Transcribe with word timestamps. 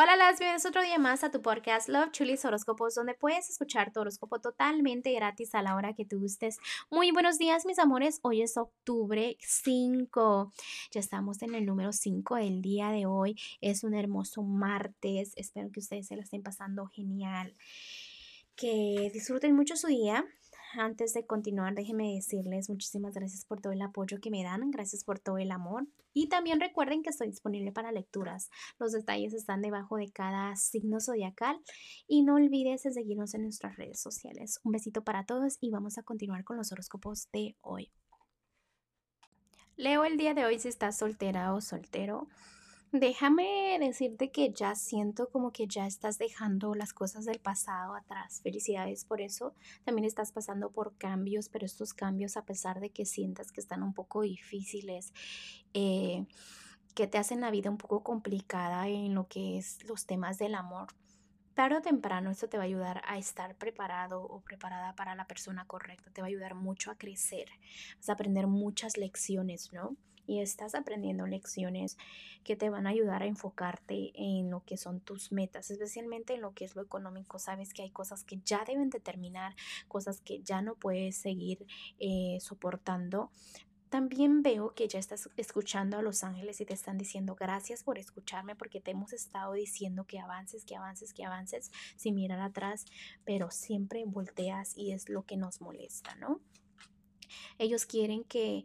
Hola, 0.00 0.14
las 0.14 0.38
bienvenidos 0.38 0.64
otro 0.64 0.80
día 0.80 0.96
más 1.00 1.24
a 1.24 1.32
tu 1.32 1.42
podcast 1.42 1.88
Love 1.88 2.12
Chulis 2.12 2.44
Horóscopos, 2.44 2.94
donde 2.94 3.14
puedes 3.14 3.50
escuchar 3.50 3.92
tu 3.92 3.98
horóscopo 3.98 4.40
totalmente 4.40 5.12
gratis 5.12 5.56
a 5.56 5.62
la 5.62 5.74
hora 5.74 5.92
que 5.92 6.04
tú 6.04 6.20
gustes. 6.20 6.58
Muy 6.88 7.10
buenos 7.10 7.36
días, 7.36 7.66
mis 7.66 7.80
amores. 7.80 8.20
Hoy 8.22 8.42
es 8.42 8.56
octubre 8.56 9.36
5. 9.40 10.52
Ya 10.92 11.00
estamos 11.00 11.42
en 11.42 11.56
el 11.56 11.66
número 11.66 11.92
5 11.92 12.36
del 12.36 12.62
día 12.62 12.90
de 12.90 13.06
hoy. 13.06 13.34
Es 13.60 13.82
un 13.82 13.92
hermoso 13.92 14.44
martes. 14.44 15.32
Espero 15.34 15.68
que 15.72 15.80
ustedes 15.80 16.06
se 16.06 16.14
la 16.14 16.22
estén 16.22 16.44
pasando 16.44 16.86
genial. 16.86 17.56
Que 18.54 19.10
disfruten 19.12 19.56
mucho 19.56 19.74
su 19.74 19.88
día 19.88 20.24
antes 20.74 21.12
de 21.12 21.26
continuar, 21.26 21.74
déjenme 21.74 22.14
decirles 22.14 22.68
muchísimas 22.68 23.14
gracias 23.14 23.44
por 23.44 23.60
todo 23.60 23.72
el 23.72 23.82
apoyo 23.82 24.20
que 24.20 24.30
me 24.30 24.42
dan, 24.42 24.70
gracias 24.70 25.04
por 25.04 25.18
todo 25.18 25.38
el 25.38 25.50
amor. 25.50 25.86
Y 26.12 26.28
también 26.28 26.60
recuerden 26.60 27.02
que 27.02 27.10
estoy 27.10 27.28
disponible 27.28 27.72
para 27.72 27.92
lecturas. 27.92 28.50
Los 28.78 28.92
detalles 28.92 29.34
están 29.34 29.62
debajo 29.62 29.96
de 29.96 30.10
cada 30.10 30.56
signo 30.56 31.00
zodiacal. 31.00 31.60
Y 32.06 32.22
no 32.22 32.34
olvides 32.34 32.82
seguirnos 32.82 33.34
en 33.34 33.42
nuestras 33.42 33.76
redes 33.76 34.00
sociales. 34.00 34.60
Un 34.64 34.72
besito 34.72 35.04
para 35.04 35.24
todos 35.24 35.58
y 35.60 35.70
vamos 35.70 35.98
a 35.98 36.02
continuar 36.02 36.44
con 36.44 36.56
los 36.56 36.72
horóscopos 36.72 37.30
de 37.32 37.56
hoy. 37.60 37.92
Leo 39.76 40.04
el 40.04 40.16
día 40.16 40.34
de 40.34 40.44
hoy 40.44 40.58
si 40.58 40.68
estás 40.68 40.98
soltera 40.98 41.54
o 41.54 41.60
soltero. 41.60 42.26
Déjame 42.92 43.78
decirte 43.78 44.30
que 44.30 44.50
ya 44.50 44.74
siento 44.74 45.28
como 45.28 45.52
que 45.52 45.66
ya 45.66 45.86
estás 45.86 46.16
dejando 46.16 46.74
las 46.74 46.94
cosas 46.94 47.26
del 47.26 47.38
pasado 47.38 47.94
atrás. 47.94 48.40
Felicidades 48.42 49.04
por 49.04 49.20
eso. 49.20 49.54
También 49.84 50.06
estás 50.06 50.32
pasando 50.32 50.70
por 50.70 50.96
cambios, 50.96 51.50
pero 51.50 51.66
estos 51.66 51.92
cambios, 51.92 52.38
a 52.38 52.46
pesar 52.46 52.80
de 52.80 52.88
que 52.88 53.04
sientas 53.04 53.52
que 53.52 53.60
están 53.60 53.82
un 53.82 53.92
poco 53.92 54.22
difíciles, 54.22 55.12
eh, 55.74 56.24
que 56.94 57.06
te 57.06 57.18
hacen 57.18 57.42
la 57.42 57.50
vida 57.50 57.68
un 57.68 57.76
poco 57.76 58.02
complicada 58.02 58.88
en 58.88 59.14
lo 59.14 59.28
que 59.28 59.58
es 59.58 59.84
los 59.84 60.06
temas 60.06 60.38
del 60.38 60.54
amor, 60.54 60.88
tarde 61.52 61.76
o 61.76 61.82
temprano 61.82 62.30
esto 62.30 62.48
te 62.48 62.56
va 62.56 62.62
a 62.62 62.66
ayudar 62.66 63.02
a 63.06 63.18
estar 63.18 63.54
preparado 63.56 64.22
o 64.22 64.40
preparada 64.40 64.94
para 64.94 65.14
la 65.14 65.26
persona 65.26 65.66
correcta. 65.66 66.10
Te 66.10 66.22
va 66.22 66.26
a 66.26 66.30
ayudar 66.30 66.54
mucho 66.54 66.90
a 66.90 66.96
crecer. 66.96 67.50
Vas 67.96 68.08
a 68.08 68.12
aprender 68.14 68.46
muchas 68.46 68.96
lecciones, 68.96 69.74
¿no? 69.74 69.94
Y 70.28 70.40
estás 70.40 70.74
aprendiendo 70.74 71.26
lecciones 71.26 71.96
que 72.44 72.54
te 72.54 72.70
van 72.70 72.86
a 72.86 72.90
ayudar 72.90 73.22
a 73.22 73.26
enfocarte 73.26 74.12
en 74.14 74.50
lo 74.50 74.62
que 74.64 74.76
son 74.76 75.00
tus 75.00 75.32
metas, 75.32 75.70
especialmente 75.70 76.34
en 76.34 76.42
lo 76.42 76.52
que 76.52 76.66
es 76.66 76.76
lo 76.76 76.82
económico. 76.82 77.38
Sabes 77.38 77.72
que 77.72 77.82
hay 77.82 77.90
cosas 77.90 78.22
que 78.22 78.38
ya 78.44 78.64
deben 78.64 78.90
de 78.90 79.00
terminar, 79.00 79.56
cosas 79.88 80.20
que 80.20 80.42
ya 80.42 80.62
no 80.62 80.76
puedes 80.76 81.16
seguir 81.16 81.66
eh, 81.98 82.38
soportando, 82.40 83.30
también 83.88 84.42
veo 84.42 84.74
que 84.74 84.86
ya 84.86 84.98
estás 84.98 85.30
escuchando 85.38 85.96
a 85.96 86.02
los 86.02 86.22
ángeles 86.22 86.60
y 86.60 86.66
te 86.66 86.74
están 86.74 86.98
diciendo 86.98 87.34
gracias 87.34 87.82
por 87.82 87.98
escucharme 87.98 88.54
porque 88.54 88.82
te 88.82 88.90
hemos 88.90 89.14
estado 89.14 89.54
diciendo 89.54 90.04
que 90.04 90.18
avances, 90.18 90.66
que 90.66 90.76
avances, 90.76 91.14
que 91.14 91.24
avances 91.24 91.70
sin 91.96 92.14
mirar 92.14 92.40
atrás, 92.40 92.84
pero 93.24 93.50
siempre 93.50 94.04
volteas 94.06 94.76
y 94.76 94.92
es 94.92 95.08
lo 95.08 95.24
que 95.24 95.38
nos 95.38 95.62
molesta, 95.62 96.14
¿no? 96.16 96.40
Ellos 97.58 97.86
quieren 97.86 98.24
que 98.24 98.64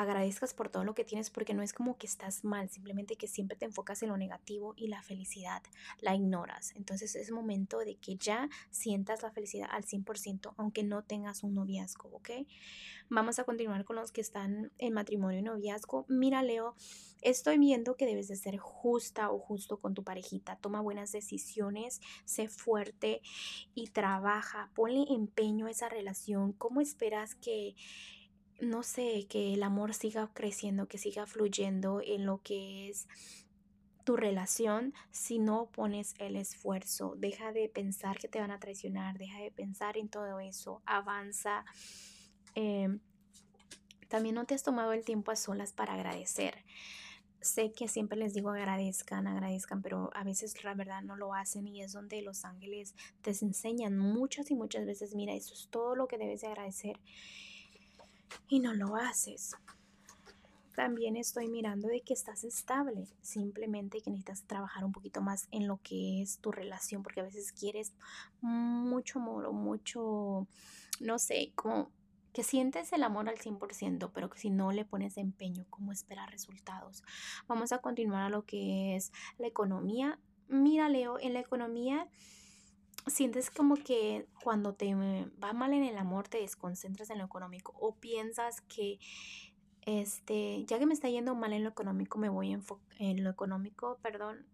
agradezcas 0.00 0.54
por 0.54 0.68
todo 0.68 0.84
lo 0.84 0.94
que 0.94 1.04
tienes 1.04 1.30
porque 1.30 1.54
no 1.54 1.62
es 1.62 1.72
como 1.72 1.98
que 1.98 2.06
estás 2.06 2.44
mal, 2.44 2.68
simplemente 2.70 3.16
que 3.16 3.28
siempre 3.28 3.56
te 3.56 3.66
enfocas 3.66 4.02
en 4.02 4.08
lo 4.08 4.16
negativo 4.16 4.74
y 4.76 4.88
la 4.88 5.02
felicidad 5.02 5.62
la 6.00 6.14
ignoras. 6.14 6.72
Entonces 6.76 7.14
es 7.16 7.30
momento 7.30 7.78
de 7.78 7.96
que 7.96 8.16
ya 8.16 8.48
sientas 8.70 9.22
la 9.22 9.30
felicidad 9.30 9.68
al 9.70 9.84
100% 9.84 10.54
aunque 10.56 10.82
no 10.82 11.02
tengas 11.02 11.42
un 11.42 11.54
noviazgo, 11.54 12.08
¿ok? 12.12 12.30
Vamos 13.08 13.38
a 13.38 13.44
continuar 13.44 13.84
con 13.84 13.96
los 13.96 14.12
que 14.12 14.20
están 14.20 14.70
en 14.78 14.94
matrimonio 14.94 15.40
y 15.40 15.42
noviazgo. 15.42 16.06
Mira, 16.08 16.42
Leo, 16.42 16.76
estoy 17.22 17.58
viendo 17.58 17.96
que 17.96 18.06
debes 18.06 18.28
de 18.28 18.36
ser 18.36 18.56
justa 18.58 19.30
o 19.30 19.38
justo 19.38 19.78
con 19.78 19.94
tu 19.94 20.04
parejita. 20.04 20.56
Toma 20.56 20.80
buenas 20.80 21.10
decisiones, 21.10 22.00
sé 22.24 22.48
fuerte 22.48 23.20
y 23.74 23.88
trabaja. 23.88 24.70
Ponle 24.74 25.04
empeño 25.08 25.66
a 25.66 25.72
esa 25.72 25.88
relación. 25.88 26.52
¿Cómo 26.52 26.80
esperas 26.80 27.34
que 27.34 27.74
no 28.60 28.82
sé, 28.82 29.26
que 29.28 29.54
el 29.54 29.62
amor 29.62 29.94
siga 29.94 30.30
creciendo, 30.32 30.86
que 30.86 30.98
siga 30.98 31.26
fluyendo 31.26 32.00
en 32.04 32.26
lo 32.26 32.42
que 32.42 32.88
es 32.88 33.08
tu 34.04 34.16
relación 34.16 34.94
si 35.10 35.38
no 35.38 35.66
pones 35.66 36.14
el 36.18 36.36
esfuerzo. 36.36 37.14
Deja 37.16 37.52
de 37.52 37.68
pensar 37.68 38.18
que 38.18 38.28
te 38.28 38.40
van 38.40 38.50
a 38.50 38.58
traicionar, 38.58 39.18
deja 39.18 39.38
de 39.38 39.50
pensar 39.50 39.96
en 39.96 40.08
todo 40.08 40.40
eso, 40.40 40.82
avanza. 40.86 41.64
Em, 42.54 43.00
también 44.08 44.34
no 44.34 44.44
te 44.44 44.54
has 44.54 44.62
tomado 44.62 44.92
el 44.92 45.04
tiempo 45.04 45.30
a 45.30 45.36
solas 45.36 45.72
para 45.72 45.94
agradecer. 45.94 46.64
Sé 47.40 47.72
que 47.72 47.88
siempre 47.88 48.18
les 48.18 48.34
digo 48.34 48.50
agradezcan, 48.50 49.26
agradezcan, 49.26 49.80
pero 49.80 50.10
a 50.14 50.24
veces 50.24 50.62
la 50.62 50.74
verdad 50.74 51.02
no 51.02 51.16
lo 51.16 51.32
hacen 51.32 51.66
y 51.66 51.82
es 51.82 51.92
donde 51.92 52.20
los 52.20 52.44
ángeles 52.44 52.94
te 53.22 53.30
enseñan 53.30 53.96
muchas 53.98 54.50
y 54.50 54.54
muchas 54.54 54.84
veces, 54.84 55.14
mira, 55.14 55.32
eso 55.32 55.54
es 55.54 55.68
todo 55.68 55.94
lo 55.94 56.06
que 56.06 56.18
debes 56.18 56.42
de 56.42 56.48
agradecer 56.48 57.00
y 58.48 58.60
no 58.60 58.74
lo 58.74 58.96
haces. 58.96 59.56
También 60.74 61.16
estoy 61.16 61.48
mirando 61.48 61.88
de 61.88 62.00
que 62.00 62.14
estás 62.14 62.44
estable, 62.44 63.06
simplemente 63.20 64.00
que 64.00 64.10
necesitas 64.10 64.44
trabajar 64.44 64.84
un 64.84 64.92
poquito 64.92 65.20
más 65.20 65.48
en 65.50 65.66
lo 65.66 65.78
que 65.82 66.22
es 66.22 66.38
tu 66.38 66.52
relación, 66.52 67.02
porque 67.02 67.20
a 67.20 67.24
veces 67.24 67.52
quieres 67.52 67.92
mucho 68.40 69.18
amor 69.18 69.46
o 69.46 69.52
mucho, 69.52 70.46
no 71.00 71.18
sé, 71.18 71.52
como 71.54 71.90
que 72.32 72.44
sientes 72.44 72.92
el 72.92 73.02
amor 73.02 73.28
al 73.28 73.38
100%, 73.38 74.10
pero 74.14 74.30
que 74.30 74.38
si 74.38 74.50
no 74.50 74.72
le 74.72 74.84
pones 74.84 75.16
empeño, 75.16 75.66
¿cómo 75.68 75.92
esperar 75.92 76.30
resultados? 76.30 77.02
Vamos 77.48 77.72
a 77.72 77.78
continuar 77.78 78.22
a 78.22 78.30
lo 78.30 78.46
que 78.46 78.94
es 78.96 79.12
la 79.38 79.48
economía. 79.48 80.18
Mira, 80.48 80.88
Leo, 80.88 81.18
en 81.18 81.34
la 81.34 81.40
economía 81.40 82.08
sientes 83.06 83.50
como 83.50 83.76
que 83.76 84.26
cuando 84.42 84.74
te 84.74 84.94
va 85.42 85.52
mal 85.52 85.72
en 85.72 85.84
el 85.84 85.98
amor 85.98 86.28
te 86.28 86.38
desconcentras 86.38 87.10
en 87.10 87.18
lo 87.18 87.24
económico 87.24 87.74
o 87.78 87.94
piensas 87.94 88.60
que 88.62 88.98
este, 89.82 90.64
ya 90.66 90.78
que 90.78 90.86
me 90.86 90.94
está 90.94 91.08
yendo 91.08 91.34
mal 91.34 91.52
en 91.52 91.64
lo 91.64 91.70
económico, 91.70 92.18
me 92.18 92.28
voy 92.28 92.52
en, 92.52 92.62
en 92.98 93.24
lo 93.24 93.30
económico, 93.30 93.98
perdón, 94.02 94.46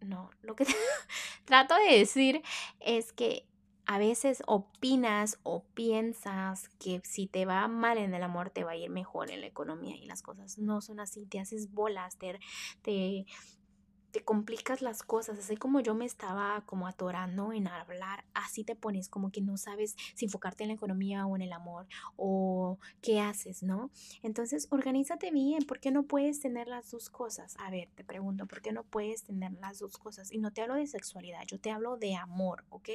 no, 0.00 0.30
lo 0.42 0.56
que 0.56 0.66
trato 1.44 1.74
de 1.76 1.98
decir 1.98 2.42
es 2.80 3.12
que 3.12 3.46
a 3.86 3.98
veces 3.98 4.42
opinas 4.46 5.38
o 5.42 5.64
piensas 5.74 6.68
que 6.78 7.00
si 7.04 7.26
te 7.26 7.46
va 7.46 7.66
mal 7.68 7.98
en 7.98 8.14
el 8.14 8.22
amor 8.22 8.50
te 8.50 8.64
va 8.64 8.72
a 8.72 8.76
ir 8.76 8.90
mejor 8.90 9.30
en 9.30 9.40
la 9.40 9.46
economía 9.46 9.96
y 9.96 10.06
las 10.06 10.22
cosas 10.22 10.58
no 10.58 10.80
son 10.80 11.00
así, 11.00 11.26
te 11.26 11.40
haces 11.40 11.72
bolas, 11.72 12.16
te, 12.16 12.38
te 12.82 13.26
te 14.12 14.22
complicas 14.22 14.82
las 14.82 15.02
cosas, 15.02 15.38
así 15.38 15.56
como 15.56 15.80
yo 15.80 15.94
me 15.94 16.04
estaba 16.04 16.62
como 16.66 16.86
atorando 16.86 17.52
en 17.52 17.66
hablar, 17.66 18.24
así 18.34 18.62
te 18.62 18.76
pones 18.76 19.08
como 19.08 19.32
que 19.32 19.40
no 19.40 19.56
sabes 19.56 19.96
si 20.14 20.26
enfocarte 20.26 20.64
en 20.64 20.68
la 20.68 20.74
economía 20.74 21.26
o 21.26 21.34
en 21.34 21.42
el 21.42 21.52
amor 21.52 21.86
o 22.16 22.78
qué 23.00 23.20
haces, 23.20 23.62
¿no? 23.62 23.90
Entonces, 24.22 24.68
organízate 24.70 25.30
bien, 25.30 25.64
¿por 25.64 25.80
qué 25.80 25.90
no 25.90 26.02
puedes 26.04 26.40
tener 26.40 26.68
las 26.68 26.90
dos 26.90 27.08
cosas? 27.08 27.56
A 27.58 27.70
ver, 27.70 27.88
te 27.94 28.04
pregunto, 28.04 28.46
¿por 28.46 28.60
qué 28.60 28.72
no 28.72 28.84
puedes 28.84 29.22
tener 29.22 29.52
las 29.54 29.78
dos 29.78 29.96
cosas? 29.96 30.30
Y 30.30 30.38
no 30.38 30.52
te 30.52 30.60
hablo 30.60 30.74
de 30.74 30.86
sexualidad, 30.86 31.42
yo 31.46 31.58
te 31.58 31.70
hablo 31.70 31.96
de 31.96 32.14
amor, 32.14 32.64
¿ok? 32.68 32.90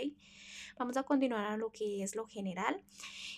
Vamos 0.77 0.97
a 0.97 1.03
continuar 1.03 1.45
a 1.45 1.57
lo 1.57 1.71
que 1.71 2.03
es 2.03 2.15
lo 2.15 2.27
general. 2.27 2.83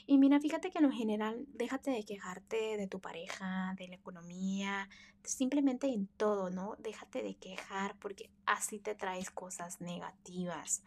Y 0.06 0.18
mira, 0.18 0.42
fíjate 0.42 0.70
que 0.70 0.80
en 0.80 0.86
lo 0.86 0.92
general, 0.92 1.46
déjate 1.54 1.92
de 1.92 2.04
quejarte 2.04 2.76
de 2.76 2.88
tu 2.88 3.00
pareja, 3.00 3.74
de 3.78 3.88
la 3.88 3.96
economía, 3.96 4.90
simplemente 5.24 5.88
en 5.88 6.08
todo, 6.08 6.50
¿no? 6.50 6.76
Déjate 6.80 7.24
de 7.24 7.36
quejar 7.36 7.69
porque 8.00 8.30
así 8.46 8.80
te 8.80 8.96
traes 8.96 9.30
cosas 9.30 9.82
negativas. 9.82 10.84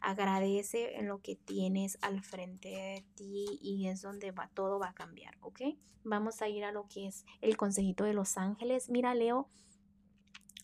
Agradece 0.00 0.96
en 0.98 1.08
lo 1.08 1.20
que 1.20 1.36
tienes 1.36 1.98
al 2.02 2.22
frente 2.22 2.68
de 2.68 3.04
ti 3.14 3.58
y 3.62 3.88
es 3.88 4.02
donde 4.02 4.32
va, 4.32 4.48
todo 4.54 4.78
va 4.78 4.88
a 4.88 4.94
cambiar, 4.94 5.36
¿ok? 5.40 5.60
Vamos 6.04 6.42
a 6.42 6.48
ir 6.48 6.64
a 6.64 6.72
lo 6.72 6.86
que 6.88 7.06
es 7.06 7.24
el 7.40 7.56
consejito 7.56 8.04
de 8.04 8.14
los 8.14 8.36
ángeles. 8.36 8.88
Mira, 8.88 9.14
Leo, 9.14 9.48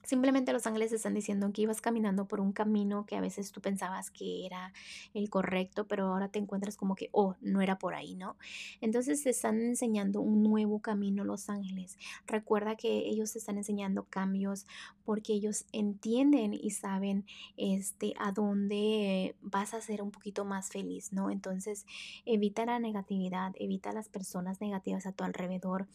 Simplemente 0.05 0.53
los 0.53 0.67
ángeles 0.67 0.93
están 0.93 1.15
diciendo 1.15 1.51
que 1.53 1.63
ibas 1.63 1.81
caminando 1.81 2.27
por 2.27 2.41
un 2.41 2.53
camino 2.53 3.07
que 3.07 3.17
a 3.17 3.21
veces 3.21 3.53
tú 3.53 3.61
pensabas 3.61 4.11
que 4.11 4.47
era 4.47 4.73
el 5.15 5.31
correcto, 5.31 5.87
pero 5.87 6.09
ahora 6.09 6.29
te 6.29 6.39
encuentras 6.39 6.77
como 6.77 6.97
que, 6.97 7.09
oh, 7.13 7.37
no 7.41 7.61
era 7.61 7.79
por 7.79 7.95
ahí, 7.95 8.15
¿no? 8.15 8.37
Entonces 8.81 9.23
te 9.23 9.31
están 9.31 9.61
enseñando 9.61 10.21
un 10.21 10.43
nuevo 10.43 10.81
camino 10.81 11.25
los 11.25 11.49
ángeles. 11.49 11.99
Recuerda 12.27 12.77
que 12.77 13.09
ellos 13.09 13.33
te 13.33 13.39
están 13.39 13.59
enseñando 13.59 14.05
cambios 14.05 14.67
porque 15.05 15.33
ellos 15.35 15.67
entienden 15.73 16.53
y 16.53 16.71
saben 16.71 17.25
este, 17.57 18.15
a 18.19 18.33
dónde 18.33 19.37
vas 19.41 19.75
a 19.75 19.81
ser 19.81 20.03
un 20.03 20.11
poquito 20.11 20.45
más 20.45 20.71
feliz, 20.71 21.13
¿no? 21.13 21.31
Entonces 21.31 21.87
evita 22.25 22.67
la 22.67 22.79
negatividad, 22.79 23.53
evita 23.57 23.93
las 23.93 24.09
personas 24.09 24.61
negativas 24.61 25.07
a 25.07 25.13
tu 25.13 25.25
alrededor 25.25 25.87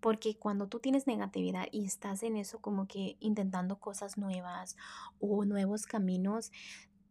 porque 0.00 0.36
cuando 0.36 0.68
tú 0.68 0.78
tienes 0.78 1.06
negatividad 1.06 1.66
y 1.72 1.84
estás 1.84 2.22
en 2.22 2.36
eso 2.36 2.60
como 2.60 2.86
que 2.86 3.16
intentando 3.48 3.78
cosas 3.78 4.18
nuevas 4.18 4.76
o 5.20 5.44
nuevos 5.44 5.86
caminos, 5.86 6.52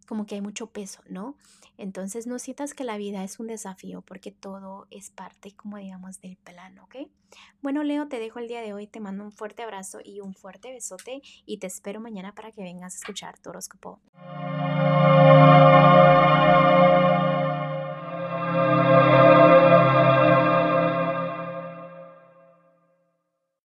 como 0.08 0.26
que 0.26 0.36
hay 0.36 0.42
mucho 0.42 0.68
peso, 0.68 1.02
¿no? 1.10 1.36
Entonces 1.78 2.28
no 2.28 2.40
sientas 2.40 2.74
que 2.74 2.86
la 2.86 2.98
vida 2.98 3.24
es 3.24 3.40
un 3.40 3.48
desafío 3.48 4.02
porque 4.02 4.32
todo 4.32 4.88
es 4.90 5.10
parte, 5.10 5.54
como 5.56 5.78
digamos, 5.78 6.22
del 6.22 6.38
plan, 6.38 6.80
¿ok? 6.80 6.96
Bueno, 7.62 7.84
Leo, 7.84 8.08
te 8.08 8.20
dejo 8.20 8.40
el 8.40 8.48
día 8.48 8.62
de 8.62 8.74
hoy, 8.74 8.88
te 8.88 9.02
mando 9.02 9.24
un 9.26 9.34
fuerte 9.34 9.64
abrazo 9.64 10.00
y 10.04 10.22
un 10.22 10.34
fuerte 10.34 10.72
besote 10.72 11.22
y 11.46 11.58
te 11.58 11.68
espero 11.68 12.00
mañana 12.00 12.34
para 12.34 12.52
que 12.52 12.62
vengas 12.62 12.94
a 12.94 12.98
escuchar 12.98 13.38
tu 13.40 13.50
horóscopo. 13.50 14.00